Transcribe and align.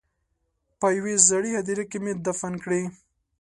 په 0.79 0.87
یوې 0.97 1.15
زړې 1.29 1.51
هدیرې 1.59 1.85
کې 1.91 1.97
مې 2.03 2.13
دفن 2.25 2.53
کړې. 2.63 2.81